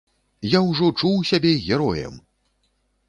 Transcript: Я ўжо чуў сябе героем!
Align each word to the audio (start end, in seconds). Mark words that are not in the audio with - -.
Я 0.57 0.61
ўжо 0.69 0.87
чуў 1.03 1.21
сябе 1.33 1.53
героем! 1.67 2.19